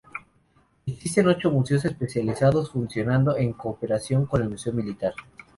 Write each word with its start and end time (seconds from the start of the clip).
Existen 0.87 1.27
ocho 1.27 1.51
museos 1.51 1.85
especializados 1.85 2.71
funcionando 2.71 3.37
en 3.37 3.53
cooperación 3.53 4.25
con 4.25 4.41
el 4.41 4.49
Museo 4.49 4.73
Militar. 4.73 5.13